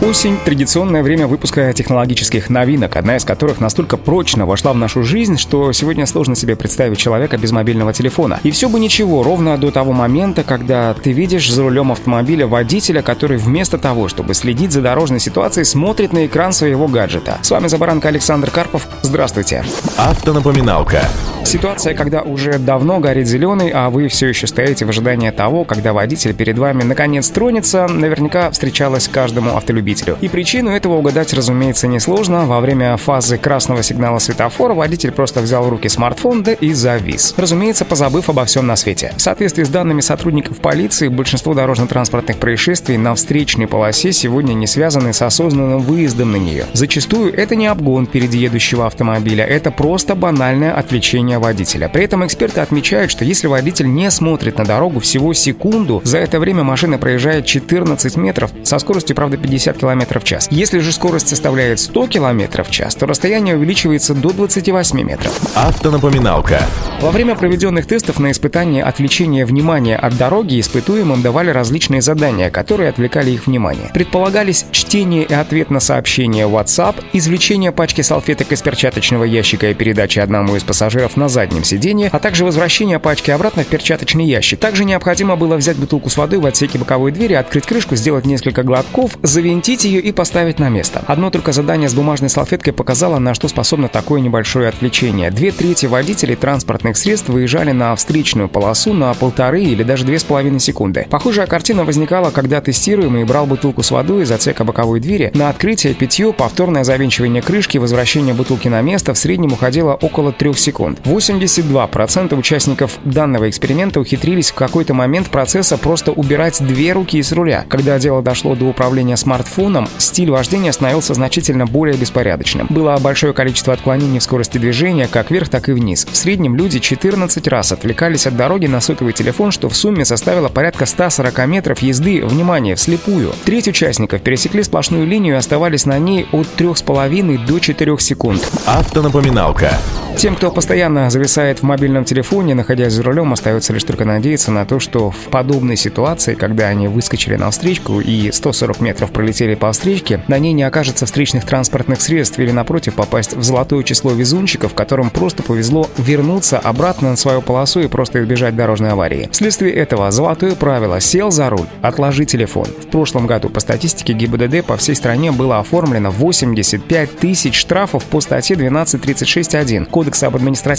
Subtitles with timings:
[0.00, 5.36] Осень– традиционное время выпуска технологических новинок, одна из которых настолько прочно вошла в нашу жизнь,
[5.36, 8.38] что сегодня сложно себе представить человека без мобильного телефона.
[8.44, 13.02] И все бы ничего, ровно до того момента, когда ты видишь за рулем автомобиля водителя,
[13.02, 17.38] который вместо того, чтобы следить за дорожной ситуацией, смотрит на экран своего гаджета.
[17.42, 18.86] С вами Забаранка Александр Карпов.
[19.02, 19.64] Здравствуйте.
[19.96, 21.08] Автонапоминалка.
[21.48, 25.94] Ситуация, когда уже давно горит зеленый, а вы все еще стоите в ожидании того, когда
[25.94, 30.18] водитель перед вами наконец тронется, наверняка встречалась каждому автолюбителю.
[30.20, 32.44] И причину этого угадать, разумеется, несложно.
[32.44, 37.32] Во время фазы красного сигнала светофора водитель просто взял в руки смартфон, да и завис.
[37.38, 39.14] Разумеется, позабыв обо всем на свете.
[39.16, 45.14] В соответствии с данными сотрудников полиции, большинство дорожно-транспортных происшествий на встречной полосе сегодня не связаны
[45.14, 46.66] с осознанным выездом на нее.
[46.74, 51.88] Зачастую это не обгон впереди едущего автомобиля, это просто банальное отвлечение водителя.
[51.88, 56.38] При этом эксперты отмечают, что если водитель не смотрит на дорогу всего секунду, за это
[56.40, 60.48] время машина проезжает 14 метров со скоростью, правда, 50 км в час.
[60.50, 65.38] Если же скорость составляет 100 км в час, то расстояние увеличивается до 28 метров.
[65.54, 66.60] Автонапоминалка.
[67.00, 72.90] Во время проведенных тестов на испытание отвлечения внимания от дороги испытуемым давали различные задания, которые
[72.90, 73.90] отвлекали их внимание.
[73.94, 80.22] Предполагались чтение и ответ на сообщение WhatsApp, извлечение пачки салфеток из перчаточного ящика и передача
[80.22, 84.58] одному из пассажиров на заднем сиденье, а также возвращение пачки обратно в перчаточный ящик.
[84.58, 88.62] Также необходимо было взять бутылку с водой в отсеке боковой двери, открыть крышку, сделать несколько
[88.62, 91.02] глотков, завинтить ее и поставить на место.
[91.06, 95.30] Одно только задание с бумажной салфеткой показало, на что способно такое небольшое отвлечение.
[95.30, 100.24] Две трети водителей транспортных средств выезжали на встречную полосу на полторы или даже две с
[100.24, 101.06] половиной секунды.
[101.10, 105.30] Похожая картина возникала, когда тестируемый брал бутылку с водой из отсека боковой двери.
[105.34, 110.58] На открытие, питье, повторное завинчивание крышки, возвращение бутылки на место в среднем уходило около трех
[110.58, 111.00] секунд.
[111.08, 117.64] 82% участников данного эксперимента ухитрились в какой-то момент процесса просто убирать две руки из руля.
[117.68, 122.68] Когда дело дошло до управления смартфоном, фоном стиль вождения становился значительно более беспорядочным.
[122.70, 126.06] Было большое количество отклонений в скорости движения как вверх, так и вниз.
[126.10, 130.48] В среднем люди 14 раз отвлекались от дороги на сотовый телефон, что в сумме составило
[130.48, 133.32] порядка 140 метров езды, внимание, вслепую.
[133.44, 138.48] Треть участников пересекли сплошную линию и оставались на ней от 3,5 до 4 секунд.
[138.66, 139.72] Автонапоминалка.
[140.16, 144.66] Тем, кто постоянно зависает в мобильном телефоне, находясь за рулем, остается лишь только надеяться на
[144.66, 149.70] то, что в подобной ситуации, когда они выскочили на встречку и 140 метров пролетели по
[149.70, 154.74] встречке, на ней не окажется встречных транспортных средств или, напротив, попасть в золотое число везунчиков,
[154.74, 159.28] которым просто повезло вернуться обратно на свою полосу и просто избежать дорожной аварии.
[159.30, 162.66] Вследствие этого золотое правило «сел за руль, отложи телефон».
[162.66, 168.20] В прошлом году по статистике ГИБДД по всей стране было оформлено 85 тысяч штрафов по
[168.20, 170.36] статье 1236.1 Код Кодекса об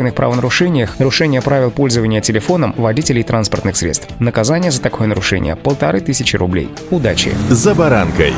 [0.00, 4.08] административных правонарушениях нарушение правил пользования телефоном водителей транспортных средств.
[4.18, 6.68] Наказание за такое нарушение– полторы тысячи рублей.
[6.90, 7.32] Удачи!
[7.50, 8.32] За баранкой.